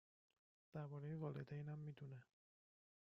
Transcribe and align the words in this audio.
درباره 0.73 1.15
والدینم 1.15 1.79
می 1.79 1.93
دونه 1.93 2.23